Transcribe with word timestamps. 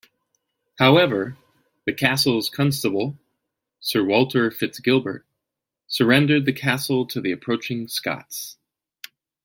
However, 0.79 1.37
the 1.85 1.93
castle's 1.93 2.49
constable, 2.49 3.19
Sir 3.81 4.03
Walter 4.03 4.49
FitzGilbert, 4.49 5.25
surrendered 5.85 6.47
the 6.47 6.53
castle 6.53 7.05
to 7.05 7.21
the 7.21 7.31
approaching 7.31 7.87
Scots. 7.87 8.57